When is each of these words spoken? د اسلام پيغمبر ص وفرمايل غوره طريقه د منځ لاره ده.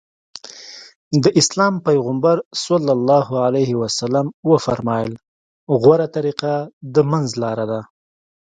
د 1.23 1.25
اسلام 1.39 1.73
پيغمبر 1.87 2.37
ص 2.63 2.65
وفرمايل 4.49 5.13
غوره 5.81 6.07
طريقه 6.15 6.53
د 6.93 6.95
منځ 7.11 7.27
لاره 7.43 7.65
ده. 7.71 7.81